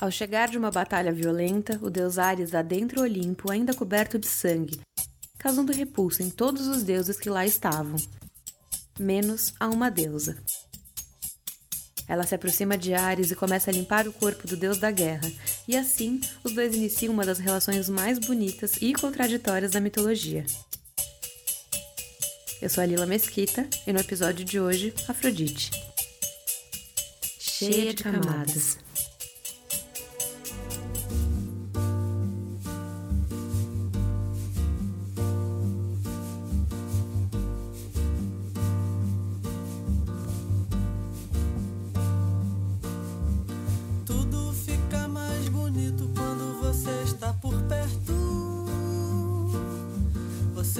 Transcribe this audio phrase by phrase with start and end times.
[0.00, 4.26] Ao chegar de uma batalha violenta, o deus Ares adentra o Olimpo ainda coberto de
[4.26, 4.80] sangue,
[5.38, 7.96] causando repulsa em todos os deuses que lá estavam,
[8.98, 10.42] menos a uma deusa.
[12.08, 15.30] Ela se aproxima de Ares e começa a limpar o corpo do deus da guerra,
[15.68, 20.46] e assim os dois iniciam uma das relações mais bonitas e contraditórias da mitologia.
[22.62, 25.70] Eu sou a Lila Mesquita e no episódio de hoje, Afrodite.
[27.38, 28.78] Cheia de camadas.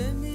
[0.01, 0.30] send me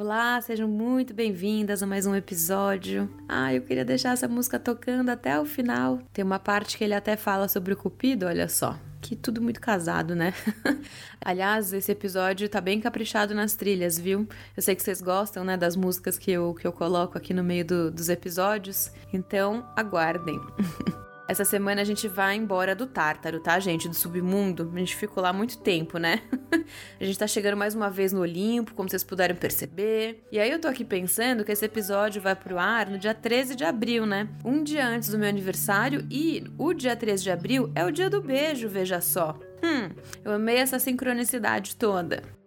[0.00, 3.06] Olá, sejam muito bem-vindas a mais um episódio.
[3.28, 5.98] Ah, eu queria deixar essa música tocando até o final.
[6.10, 9.60] Tem uma parte que ele até fala sobre o Cupido, olha só que tudo muito
[9.60, 10.32] casado, né?
[11.22, 14.26] Aliás, esse episódio tá bem caprichado nas trilhas, viu?
[14.56, 17.44] Eu sei que vocês gostam, né, das músicas que eu, que eu coloco aqui no
[17.44, 20.40] meio do, dos episódios, então aguardem.
[21.30, 23.88] Essa semana a gente vai embora do Tártaro, tá, gente?
[23.88, 24.68] Do submundo.
[24.74, 26.22] A gente ficou lá muito tempo, né?
[27.00, 30.26] a gente tá chegando mais uma vez no Olimpo, como vocês puderam perceber.
[30.32, 33.54] E aí eu tô aqui pensando que esse episódio vai pro ar no dia 13
[33.54, 34.28] de abril, né?
[34.44, 38.10] Um dia antes do meu aniversário e o dia 13 de abril é o dia
[38.10, 39.38] do beijo, veja só.
[39.62, 39.88] Hum,
[40.24, 42.39] eu amei essa sincronicidade toda.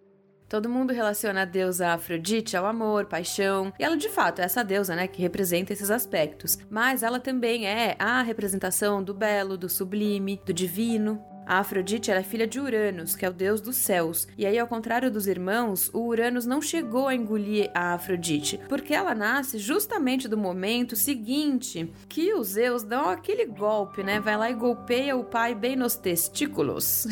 [0.53, 4.63] Todo mundo relaciona a deusa Afrodite ao amor, paixão, e ela de fato é essa
[4.63, 6.59] deusa, né, que representa esses aspectos.
[6.69, 12.19] Mas ela também é a representação do belo, do sublime, do divino, a Afrodite era
[12.19, 14.27] é filha de Uranus, que é o deus dos céus.
[14.37, 18.93] E aí, ao contrário dos irmãos, o Uranus não chegou a engolir a Afrodite, porque
[18.93, 24.19] ela nasce justamente do momento seguinte que os Zeus dão aquele golpe, né?
[24.19, 27.07] Vai lá e golpeia o pai bem nos testículos.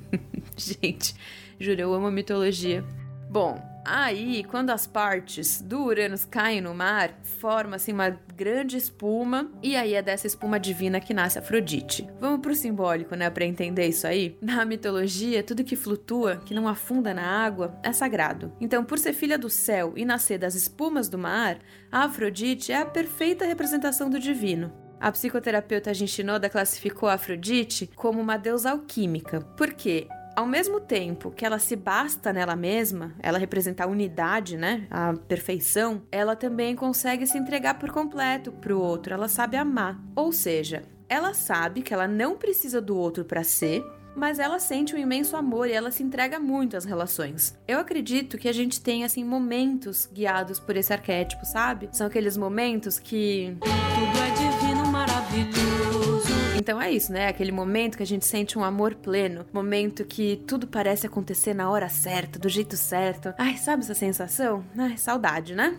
[0.56, 1.14] Gente,
[1.60, 2.84] Juro, eu amo mitologia.
[3.28, 9.74] Bom, aí quando as partes do Uranus caem no mar, forma-se uma grande espuma e
[9.74, 12.08] aí é dessa espuma divina que nasce Afrodite.
[12.20, 14.38] Vamos pro simbólico, né, para entender isso aí?
[14.40, 18.52] Na mitologia, tudo que flutua, que não afunda na água, é sagrado.
[18.60, 21.58] Então, por ser filha do céu e nascer das espumas do mar,
[21.90, 24.72] a Afrodite é a perfeita representação do divino.
[25.00, 30.08] A psicoterapeuta Gishinoda classificou a Afrodite como uma deusa alquímica, porque
[30.38, 34.86] ao mesmo tempo que ela se basta nela mesma, ela representa a unidade, né?
[34.88, 40.00] A perfeição, ela também consegue se entregar por completo pro outro, ela sabe amar.
[40.14, 43.84] Ou seja, ela sabe que ela não precisa do outro para ser,
[44.14, 47.58] mas ela sente um imenso amor e ela se entrega muito às relações.
[47.66, 51.88] Eu acredito que a gente tem assim momentos guiados por esse arquétipo, sabe?
[51.90, 56.47] São aqueles momentos que tudo é divino, maravilhoso.
[56.58, 57.28] Então é isso, né?
[57.28, 61.70] Aquele momento que a gente sente um amor pleno, momento que tudo parece acontecer na
[61.70, 63.32] hora certa, do jeito certo.
[63.38, 64.64] Ai, sabe essa sensação?
[64.76, 65.78] Ai, saudade, né?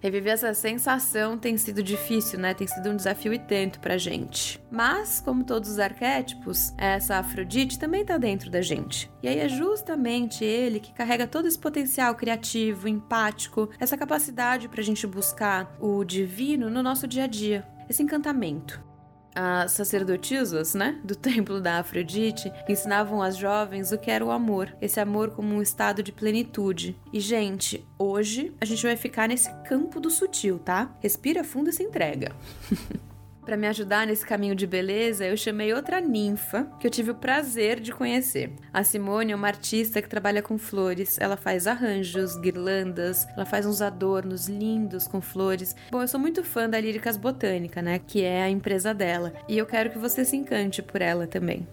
[0.00, 2.52] Reviver essa sensação tem sido difícil, né?
[2.52, 4.62] Tem sido um desafio e tanto pra gente.
[4.70, 9.10] Mas, como todos os arquétipos, essa Afrodite também tá dentro da gente.
[9.22, 14.82] E aí é justamente ele que carrega todo esse potencial criativo, empático, essa capacidade pra
[14.82, 18.92] gente buscar o divino no nosso dia a dia, esse encantamento
[19.34, 24.74] as sacerdotisas, né, do templo da Afrodite, ensinavam às jovens o que era o amor,
[24.80, 26.96] esse amor como um estado de plenitude.
[27.12, 30.94] E gente, hoje a gente vai ficar nesse campo do sutil, tá?
[31.00, 32.32] Respira fundo e se entrega.
[33.44, 37.14] Para me ajudar nesse caminho de beleza, eu chamei outra ninfa que eu tive o
[37.14, 38.50] prazer de conhecer.
[38.72, 41.18] A Simone é uma artista que trabalha com flores.
[41.20, 45.76] Ela faz arranjos, guirlandas, ela faz uns adornos lindos com flores.
[45.90, 47.98] Bom, eu sou muito fã da Líricas Botânica, né?
[47.98, 49.34] Que é a empresa dela.
[49.46, 51.68] E eu quero que você se encante por ela também.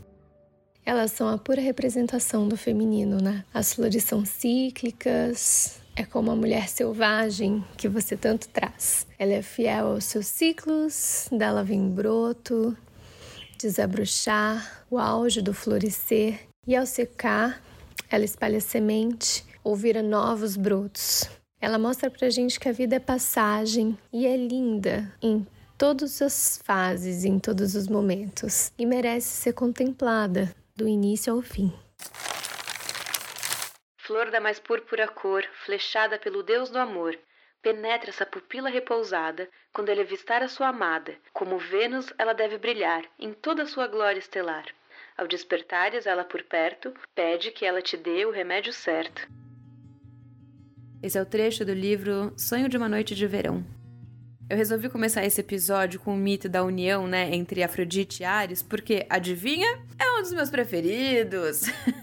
[0.86, 3.46] Elas são a pura representação do feminino, né?
[3.54, 9.06] As flores são cíclicas, é como a mulher selvagem que você tanto traz.
[9.18, 12.76] Ela é fiel aos seus ciclos, dela vem broto,
[13.60, 17.62] desabrochar, o auge do florescer, e ao secar,
[18.10, 21.30] ela espalha semente, ou vira novos brotos.
[21.60, 25.46] Ela mostra pra gente que a vida é passagem e é linda em
[25.78, 31.72] todas as fases, em todos os momentos, e merece ser contemplada do início ao fim.
[34.12, 37.18] Flor da mais púrpura cor, flechada pelo Deus do amor,
[37.62, 41.16] penetra essa pupila repousada quando ele avistar a sua amada.
[41.32, 44.66] Como Vênus, ela deve brilhar em toda a sua glória estelar.
[45.18, 49.26] Ao despertares ela por perto, pede que ela te dê o remédio certo.
[51.02, 53.64] Esse é o trecho do livro Sonho de uma Noite de Verão,
[54.52, 58.62] eu resolvi começar esse episódio com o mito da união, né, entre Afrodite e Ares,
[58.62, 59.80] porque, adivinha?
[59.98, 61.62] É um dos meus preferidos.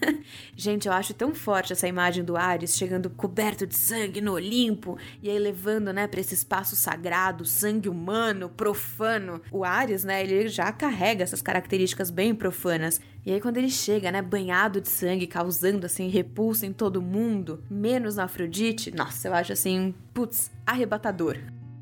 [0.57, 4.97] Gente, eu acho tão forte essa imagem do Ares chegando coberto de sangue no Olimpo
[5.21, 9.39] e aí levando, né, para esse espaço sagrado, sangue humano, profano.
[9.51, 12.99] O Ares, né, ele já carrega essas características bem profanas.
[13.23, 17.63] E aí quando ele chega, né, banhado de sangue, causando assim repulsa em todo mundo,
[17.69, 21.37] menos na Afrodite, nossa, eu acho assim, putz, arrebatador.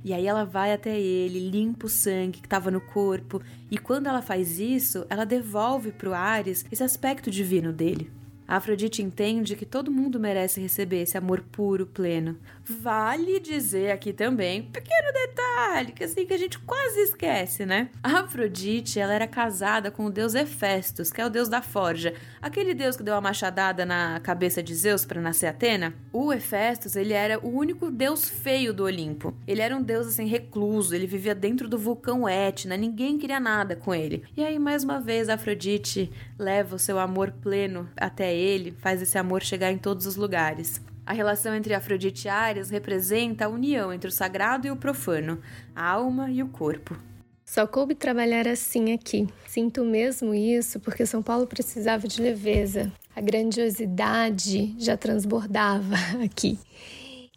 [0.08, 4.08] E aí ela vai até ele, limpa o sangue que estava no corpo, e quando
[4.08, 8.10] ela faz isso, ela devolve para o Ares esse aspecto divino dele.
[8.48, 12.38] Afrodite entende que todo mundo merece receber esse amor puro, pleno.
[12.64, 17.90] Vale dizer aqui também, pequeno detalhe, que assim que a gente quase esquece, né?
[18.02, 22.74] Afrodite, ela era casada com o deus Hefestos, que é o deus da forja, aquele
[22.74, 25.94] deus que deu a machadada na cabeça de Zeus para nascer Atena.
[26.14, 29.34] O Hefestos, ele era o único deus feio do Olimpo.
[29.46, 33.76] Ele era um deus assim recluso, ele vivia dentro do vulcão Etna, ninguém queria nada
[33.76, 34.24] com ele.
[34.38, 39.18] E aí mais uma vez Afrodite leva o seu amor pleno até ele, faz esse
[39.18, 40.82] amor chegar em todos os lugares.
[41.06, 45.42] A relação entre Afrodite e Ares representa a união entre o sagrado e o profano,
[45.76, 46.98] a alma e o corpo.
[47.46, 49.26] Só coube trabalhar assim aqui.
[49.48, 52.92] Sinto mesmo isso porque São Paulo precisava de leveza.
[53.16, 56.60] A grandiosidade já transbordava aqui.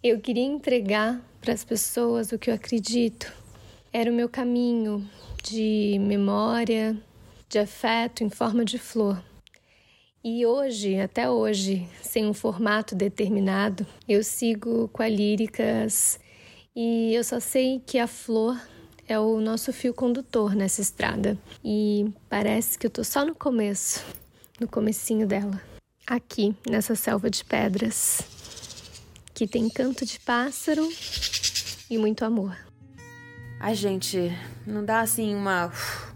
[0.03, 3.33] Eu queria entregar para as pessoas o que eu acredito.
[3.93, 5.09] Era o meu caminho
[5.45, 6.97] de memória,
[7.49, 9.23] de afeto em forma de flor.
[10.23, 16.21] E hoje, até hoje, sem um formato determinado, eu sigo com a líricas
[16.77, 18.61] e eu só sei que a flor
[19.09, 21.39] é o nosso fio condutor nessa estrada.
[21.65, 24.05] E parece que eu tô só no começo,
[24.61, 25.59] no comecinho dela.
[26.07, 28.21] Aqui, nessa selva de pedras,
[29.33, 30.87] que tem canto de pássaro
[31.89, 32.55] e muito amor.
[33.59, 34.31] Ai, gente,
[34.67, 35.73] não dá assim uma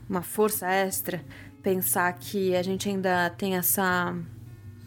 [0.09, 1.25] uma força extra
[1.65, 4.15] pensar que a gente ainda tem essa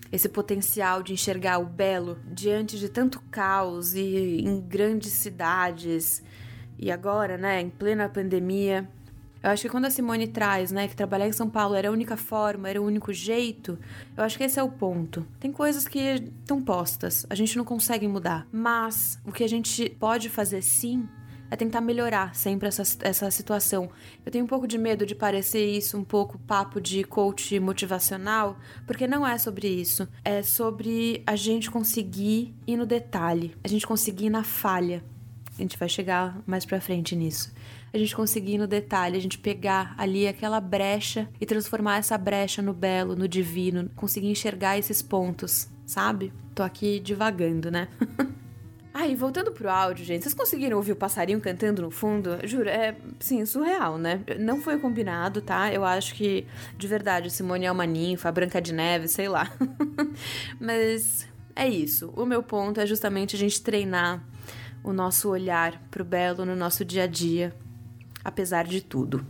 [0.09, 6.23] esse potencial de enxergar o belo diante de tanto caos e em grandes cidades
[6.79, 8.87] e agora, né, em plena pandemia.
[9.43, 11.91] Eu acho que quando a Simone traz, né, que trabalhar em São Paulo era a
[11.91, 13.77] única forma, era o único jeito,
[14.15, 15.27] eu acho que esse é o ponto.
[15.41, 19.89] Tem coisas que estão postas, a gente não consegue mudar, mas o que a gente
[19.99, 21.07] pode fazer sim
[21.49, 23.89] é tentar melhorar sempre essa, essa situação.
[24.25, 28.57] Eu tenho um pouco de medo de parecer isso um pouco papo de coach motivacional,
[28.85, 30.07] porque não é sobre isso.
[30.23, 35.03] É sobre a gente conseguir ir no detalhe, a gente conseguir ir na falha.
[35.57, 37.51] A gente vai chegar mais pra frente nisso.
[37.91, 42.17] A gente conseguir ir no detalhe, a gente pegar ali aquela brecha e transformar essa
[42.17, 46.31] brecha no belo, no divino, conseguir enxergar esses pontos, sabe?
[46.53, 47.87] Tô aqui divagando, né?
[48.99, 52.39] Ah, e voltando pro áudio, gente, vocês conseguiram ouvir o passarinho cantando no fundo?
[52.43, 54.21] Juro, é, sim, surreal, né?
[54.39, 55.71] Não foi combinado, tá?
[55.71, 59.51] Eu acho que, de verdade, Simone é uma ninfa, Branca de Neve, sei lá.
[60.59, 62.11] Mas é isso.
[62.15, 64.23] O meu ponto é justamente a gente treinar
[64.83, 67.53] o nosso olhar pro belo no nosso dia a dia,
[68.23, 69.23] apesar de tudo.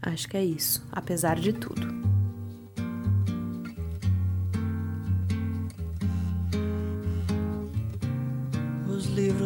[0.00, 1.97] Acho que é isso, apesar de tudo.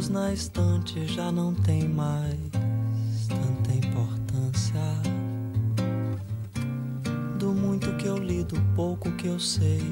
[0.03, 2.37] Livros na estante já não tem mais
[3.29, 4.81] tanta importância.
[7.39, 9.83] Do muito que eu li, do pouco que eu sei,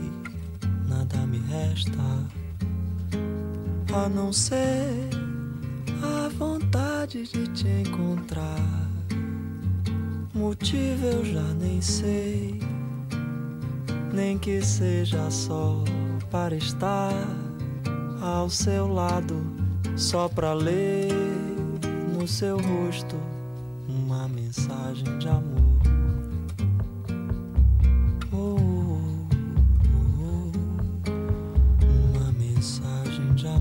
[0.88, 1.99] nada me resta
[3.95, 5.11] a não ser
[6.02, 8.88] a vontade de te encontrar.
[10.35, 12.59] Motivo eu já nem sei,
[14.12, 15.85] nem que seja só
[16.31, 17.12] para estar
[18.23, 19.60] ao seu lado
[20.00, 21.12] só pra ler
[22.19, 23.16] no seu rosto
[23.87, 25.61] uma mensagem de amor.
[28.33, 28.57] Oh,
[29.87, 33.61] oh, oh, uma mensagem de amor.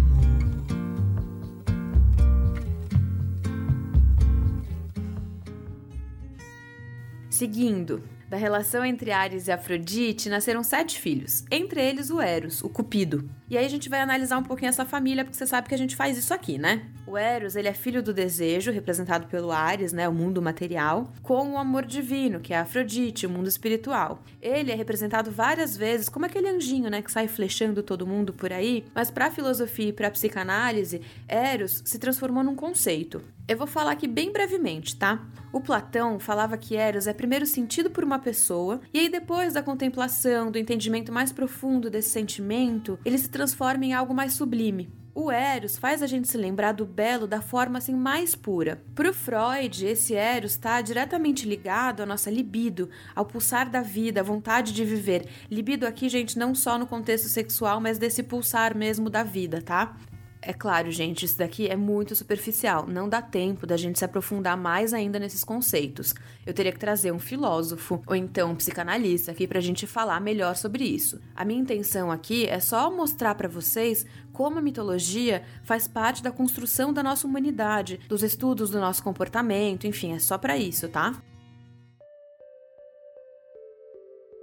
[7.30, 12.70] Seguindo, Da relação entre Ares e Afrodite nasceram sete filhos, entre eles o Eros, o
[12.70, 13.28] Cupido.
[13.50, 15.78] E aí a gente vai analisar um pouquinho essa família, porque você sabe que a
[15.78, 16.86] gente faz isso aqui, né?
[17.08, 21.54] O Eros, ele é filho do desejo, representado pelo Ares, né, o mundo material, com
[21.54, 24.22] o amor divino, que é a Afrodite, o mundo espiritual.
[24.40, 28.54] Ele é representado várias vezes como aquele anjinho, né, que sai flechando todo mundo por
[28.54, 33.24] aí, mas para a filosofia e para a psicanálise, Eros se transformou num conceito.
[33.48, 35.26] Eu vou falar aqui bem brevemente, tá?
[35.52, 39.64] O Platão falava que Eros é primeiro sentido por uma pessoa, e aí depois da
[39.64, 44.92] contemplação, do entendimento mais profundo desse sentimento, ele se transforma em algo mais sublime.
[45.16, 48.84] O Eros faz a gente se lembrar do belo da forma assim mais pura.
[48.94, 54.20] Para o Freud, esse Eros está diretamente ligado à nossa libido, ao pulsar da vida,
[54.20, 55.26] à vontade de viver.
[55.50, 59.96] Libido aqui, gente, não só no contexto sexual, mas desse pulsar mesmo da vida, tá?
[60.42, 62.88] É claro, gente, isso daqui é muito superficial.
[62.88, 66.16] Não dá tempo da gente se aprofundar mais ainda nesses conceitos.
[66.46, 70.56] Eu teria que trazer um filósofo ou então um psicanalista aqui pra gente falar melhor
[70.56, 71.20] sobre isso.
[71.36, 76.32] A minha intenção aqui é só mostrar para vocês como a mitologia faz parte da
[76.32, 81.22] construção da nossa humanidade, dos estudos do nosso comportamento, enfim, é só para isso, tá?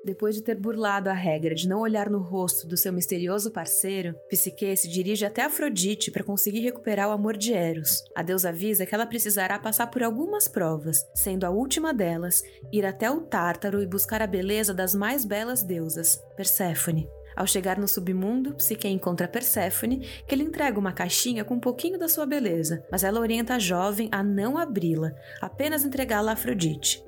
[0.07, 4.15] Depois de ter burlado a regra de não olhar no rosto do seu misterioso parceiro,
[4.29, 8.05] Psique se dirige até Afrodite para conseguir recuperar o amor de Eros.
[8.15, 12.41] A deusa avisa que ela precisará passar por algumas provas, sendo a última delas
[12.73, 17.09] ir até o Tártaro e buscar a beleza das mais belas deusas, Perséfone.
[17.35, 21.99] Ao chegar no submundo, Psique encontra Perséfone, que lhe entrega uma caixinha com um pouquinho
[21.99, 25.11] da sua beleza, mas ela orienta a jovem a não abri-la,
[25.41, 27.05] apenas entregá-la a Afrodite.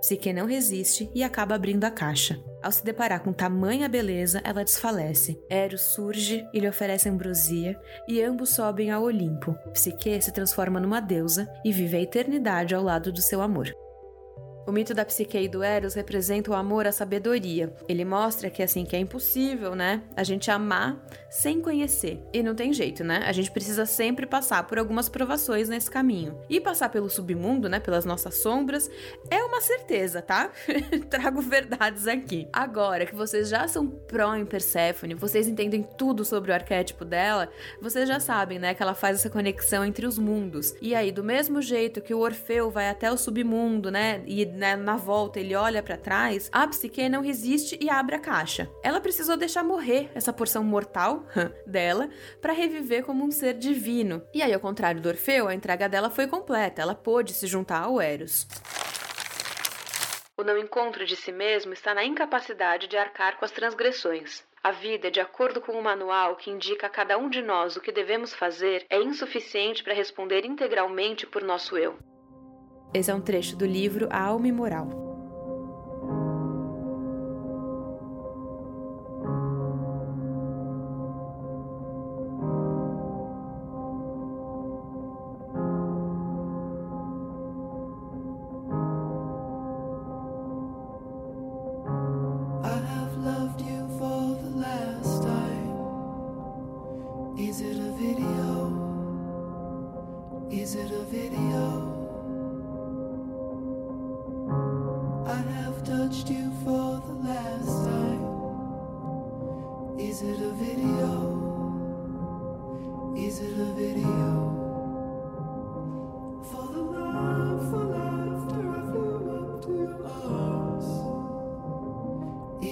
[0.00, 2.40] Psique não resiste e acaba abrindo a caixa.
[2.62, 5.40] Ao se deparar com tamanha beleza, ela desfalece.
[5.48, 9.56] Eros surge e lhe oferece ambrosia, e ambos sobem ao Olimpo.
[9.72, 13.72] Psique se transforma numa deusa e vive a eternidade ao lado do seu amor.
[14.68, 17.72] O mito da psique e do Eros representa o amor à sabedoria.
[17.88, 20.02] Ele mostra que assim que é impossível, né?
[20.14, 22.20] A gente amar sem conhecer.
[22.34, 23.22] E não tem jeito, né?
[23.24, 26.38] A gente precisa sempre passar por algumas provações nesse caminho.
[26.50, 28.90] E passar pelo submundo, né, pelas nossas sombras,
[29.30, 30.50] é uma certeza, tá?
[31.08, 32.46] Trago verdades aqui.
[32.52, 37.48] Agora que vocês já são pró em Perséfone, vocês entendem tudo sobre o arquétipo dela,
[37.80, 40.74] vocês já sabem, né, que ela faz essa conexão entre os mundos.
[40.80, 44.74] E aí, do mesmo jeito que o Orfeu vai até o submundo, né, e né,
[44.76, 48.68] na volta ele olha para trás, a Psique não resiste e abre a caixa.
[48.82, 51.24] Ela precisou deixar morrer essa porção mortal
[51.64, 52.10] dela
[52.42, 54.22] para reviver como um ser divino.
[54.34, 57.82] E aí, ao contrário do Orfeu, a entrega dela foi completa, ela pôde se juntar
[57.82, 58.46] ao Eros.
[60.36, 64.44] O não encontro de si mesmo está na incapacidade de arcar com as transgressões.
[64.62, 67.80] A vida, de acordo com o manual que indica a cada um de nós o
[67.80, 71.96] que devemos fazer, é insuficiente para responder integralmente por nosso eu.
[72.92, 74.48] Esse é um trecho do livro A Alma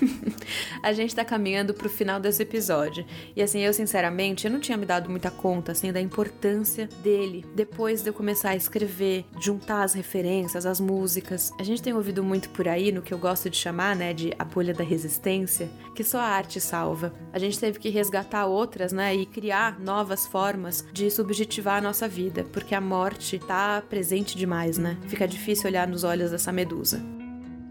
[0.82, 3.04] a gente tá caminhando pro final desse episódio.
[3.34, 7.44] E assim, eu sinceramente, eu não tinha me dado muita conta assim da importância dele
[7.54, 11.52] depois de eu começar a escrever, juntar as referências, as músicas.
[11.58, 14.32] A gente tem ouvido muito por aí no que eu gosto de chamar, né, de
[14.38, 17.12] a bolha da resistência, que só a arte salva.
[17.32, 22.08] A gente teve que resgatar outras, né, e criar novas formas de subjetivar a nossa
[22.08, 24.96] vida, porque a morte tá presente demais, né?
[25.06, 27.23] Fica difícil olhar nos olhos dessa medusa.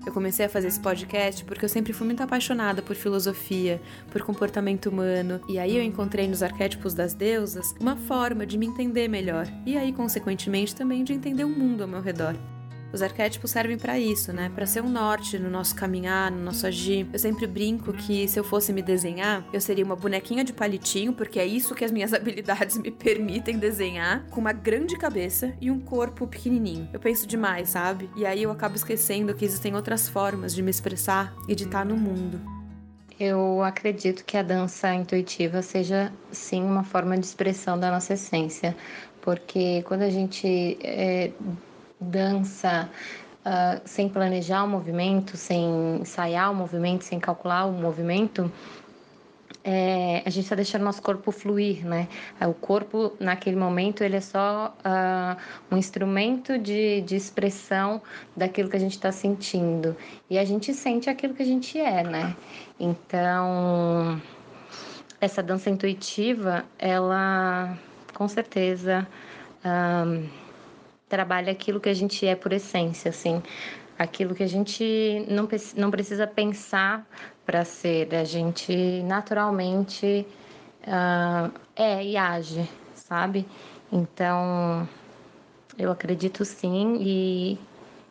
[0.05, 3.81] Eu comecei a fazer esse podcast porque eu sempre fui muito apaixonada por filosofia,
[4.11, 8.65] por comportamento humano, e aí eu encontrei nos arquétipos das deusas uma forma de me
[8.65, 12.35] entender melhor, e aí, consequentemente, também de entender o mundo ao meu redor.
[12.93, 14.51] Os arquétipos servem para isso, né?
[14.53, 17.07] Para ser um norte no nosso caminhar, no nosso agir.
[17.11, 21.11] Eu sempre brinco que se eu fosse me desenhar, eu seria uma bonequinha de palitinho,
[21.11, 25.71] porque é isso que as minhas habilidades me permitem desenhar, com uma grande cabeça e
[25.71, 26.87] um corpo pequenininho.
[26.93, 28.07] Eu penso demais, sabe?
[28.15, 31.83] E aí eu acabo esquecendo que existem outras formas de me expressar e de estar
[31.83, 32.39] no mundo.
[33.19, 38.75] Eu acredito que a dança intuitiva seja sim uma forma de expressão da nossa essência,
[39.19, 41.31] porque quando a gente é,
[42.03, 42.89] dança
[43.45, 48.51] uh, sem planejar o movimento, sem ensaiar o movimento, sem calcular o movimento,
[49.65, 52.09] é, a gente está deixando nosso corpo fluir, né?
[52.41, 58.01] O corpo, naquele momento, ele é só uh, um instrumento de, de expressão
[58.35, 59.95] daquilo que a gente está sentindo.
[60.29, 62.35] E a gente sente aquilo que a gente é, né?
[62.77, 64.21] Então,
[65.21, 67.77] essa dança intuitiva, ela,
[68.13, 69.07] com certeza,
[69.63, 70.03] ah,
[71.15, 73.41] trabalha aquilo que a gente é por essência, assim
[73.97, 77.05] aquilo que a gente não, não precisa pensar
[77.45, 80.25] para ser, a gente naturalmente
[80.81, 83.45] uh, é e age, sabe?
[83.91, 84.87] Então,
[85.77, 87.59] eu acredito sim e,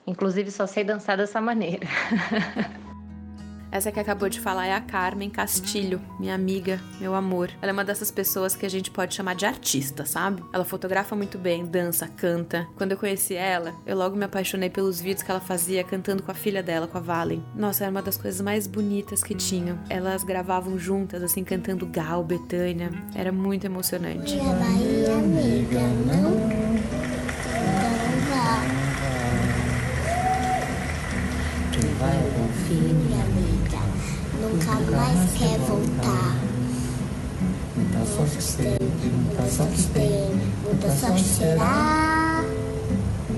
[0.07, 1.87] inclusive, só sei dançar dessa maneira.
[3.73, 7.51] Essa que acabou de falar é a Carmen Castilho, minha amiga, meu amor.
[7.63, 10.45] Ela é uma dessas pessoas que a gente pode chamar de artista, sabe?
[10.53, 12.69] Ela fotografa muito bem, dança, canta.
[12.77, 16.31] Quando eu conheci ela, eu logo me apaixonei pelos vídeos que ela fazia cantando com
[16.31, 17.43] a filha dela, com a Valen.
[17.57, 19.79] Nossa, era uma das coisas mais bonitas que tinham.
[19.89, 22.91] Elas gravavam juntas, assim, cantando Gal, Betânia.
[23.15, 24.35] Era muito emocionante.
[24.35, 26.22] Minha Bahia, amiga, não?
[38.13, 40.31] Muita sorte tem, muita sorte tem,
[40.65, 42.45] muita sorte será.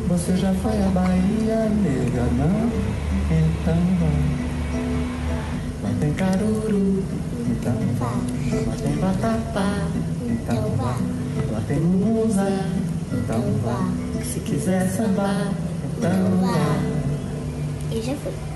[0.08, 2.72] Você já foi à Bahia, nega, não?
[3.30, 4.12] Então vá.
[5.82, 7.04] Lá tem caruru,
[7.48, 8.14] então vá.
[8.66, 9.88] Lá tem vatapá,
[10.28, 10.96] então vá.
[11.52, 12.66] Lá tem musa,
[13.12, 13.88] então vá.
[14.24, 15.52] Se quiser sambar,
[15.96, 16.80] então vá.
[17.92, 18.53] E já foi.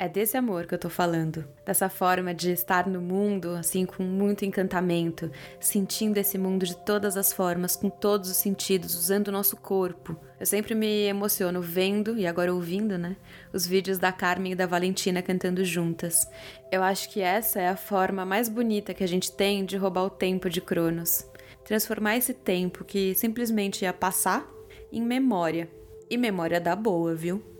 [0.00, 4.04] É desse amor que eu tô falando, dessa forma de estar no mundo assim com
[4.04, 9.32] muito encantamento, sentindo esse mundo de todas as formas, com todos os sentidos, usando o
[9.32, 10.16] nosso corpo.
[10.38, 13.16] Eu sempre me emociono vendo e agora ouvindo, né,
[13.52, 16.30] os vídeos da Carmen e da Valentina cantando juntas.
[16.70, 20.04] Eu acho que essa é a forma mais bonita que a gente tem de roubar
[20.04, 21.26] o tempo de Cronos,
[21.64, 24.48] transformar esse tempo que simplesmente ia passar
[24.92, 25.68] em memória.
[26.08, 27.57] E memória da boa, viu?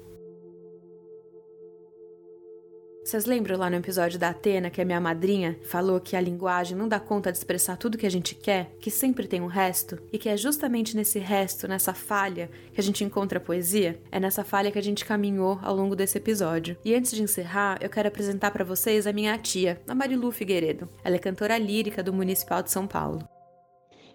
[3.08, 6.76] Vocês lembram lá no episódio da Atena que a minha madrinha falou que a linguagem
[6.76, 9.98] não dá conta de expressar tudo que a gente quer, que sempre tem um resto,
[10.12, 13.98] e que é justamente nesse resto, nessa falha, que a gente encontra a poesia?
[14.12, 16.76] É nessa falha que a gente caminhou ao longo desse episódio.
[16.84, 20.86] E antes de encerrar, eu quero apresentar para vocês a minha tia, a Marilu Figueiredo.
[21.02, 23.26] Ela é cantora lírica do Municipal de São Paulo.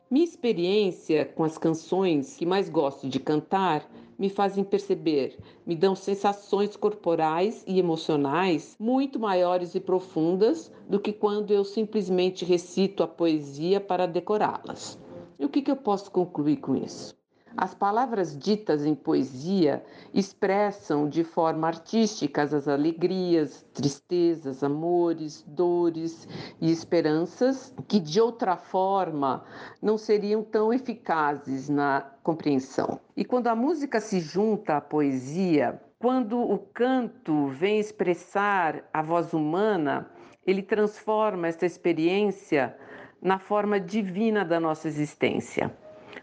[0.07, 5.95] Minha experiência com as canções que mais gosto de cantar me fazem perceber, me dão
[5.95, 13.07] sensações corporais e emocionais muito maiores e profundas do que quando eu simplesmente recito a
[13.07, 14.99] poesia para decorá-las.
[15.39, 17.22] E o que, que eu posso concluir com isso?
[17.55, 26.27] As palavras ditas em poesia expressam de forma artística as alegrias, tristezas, amores, dores
[26.59, 29.45] e esperanças que de outra forma
[29.79, 32.99] não seriam tão eficazes na compreensão.
[33.15, 39.31] E quando a música se junta à poesia, quando o canto vem expressar a voz
[39.31, 40.09] humana,
[40.45, 42.75] ele transforma essa experiência
[43.21, 45.71] na forma divina da nossa existência.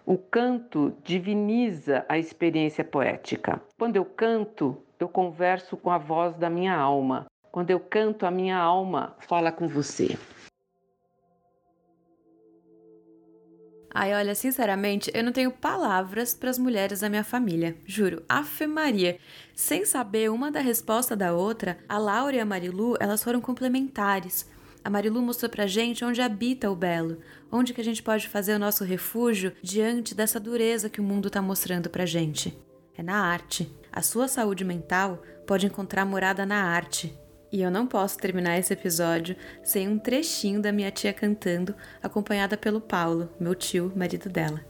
[0.05, 3.61] O canto diviniza a experiência poética.
[3.79, 7.27] Quando eu canto, eu converso com a voz da minha alma.
[7.51, 10.17] Quando eu canto, a minha alma fala com você.
[13.93, 17.77] Ai, olha, sinceramente, eu não tenho palavras para as mulheres da minha família.
[17.85, 19.19] Juro, Afe Maria.
[19.53, 24.49] Sem saber uma da resposta da outra, a Laura e a Marilu, elas foram complementares.
[24.83, 27.19] A Marilu mostrou pra gente onde habita o belo,
[27.53, 31.29] onde que a gente pode fazer o nosso refúgio diante dessa dureza que o mundo
[31.29, 32.57] está mostrando pra gente.
[32.97, 33.71] É na arte.
[33.93, 37.15] A sua saúde mental pode encontrar morada na arte.
[37.53, 42.57] E eu não posso terminar esse episódio sem um trechinho da minha tia cantando, acompanhada
[42.57, 44.65] pelo Paulo, meu tio, marido dela.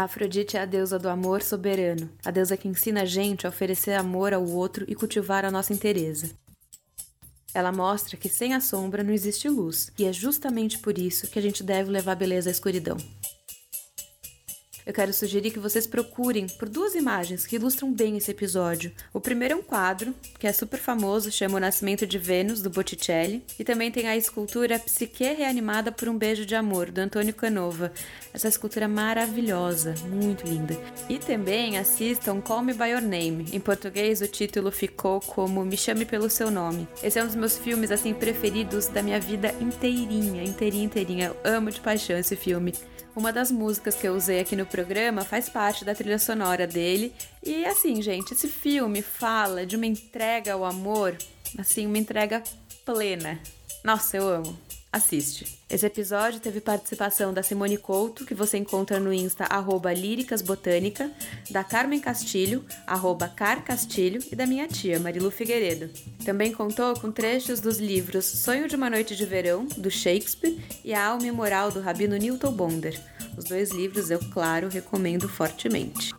[0.00, 3.50] A Afrodite é a deusa do amor soberano, a deusa que ensina a gente a
[3.50, 6.30] oferecer amor ao outro e cultivar a nossa inteireza.
[7.52, 11.38] Ela mostra que sem a sombra não existe luz, e é justamente por isso que
[11.38, 12.96] a gente deve levar beleza à escuridão
[14.86, 18.92] eu quero sugerir que vocês procurem por duas imagens que ilustram bem esse episódio.
[19.12, 22.70] O primeiro é um quadro, que é super famoso, chama O Nascimento de Vênus, do
[22.70, 27.34] Botticelli, e também tem a escultura Psique Reanimada por um Beijo de Amor, do Antônio
[27.34, 27.92] Canova.
[28.32, 30.76] Essa escultura é maravilhosa, muito linda.
[31.08, 33.46] E também assistam Call Me By Your Name.
[33.52, 36.88] Em português, o título ficou como Me Chame Pelo Seu Nome.
[37.02, 41.26] Esse é um dos meus filmes, assim, preferidos da minha vida inteirinha, inteirinha, inteirinha.
[41.44, 42.72] Eu amo de paixão esse filme.
[43.14, 47.12] Uma das músicas que eu usei aqui no programa faz parte da trilha sonora dele.
[47.42, 51.16] E assim, gente, esse filme fala de uma entrega ao amor,
[51.58, 52.42] assim, uma entrega
[52.84, 53.40] plena.
[53.82, 54.69] Nossa, eu amo.
[54.92, 55.60] Assiste.
[55.70, 61.12] Esse episódio teve participação da Simone Couto, que você encontra no Insta arroba líricasbotânica,
[61.48, 65.88] da Carmen Castilho, arroba carcastilho, e da minha tia, Marilu Figueiredo.
[66.24, 70.92] Também contou com trechos dos livros Sonho de uma Noite de Verão, do Shakespeare, e
[70.92, 73.00] A Alma Moral, do Rabino Newton Bonder.
[73.38, 76.12] Os dois livros eu, claro, recomendo fortemente.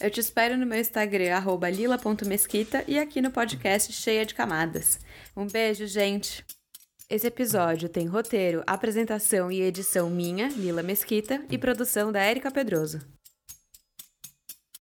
[0.00, 1.40] Eu te espero no meu Instagram,
[1.72, 4.98] lila.mesquita, e aqui no podcast Cheia de Camadas.
[5.36, 6.44] Um beijo, gente!
[7.08, 13.13] Esse episódio tem roteiro, apresentação e edição minha, Lila Mesquita, e produção da Érica Pedroso.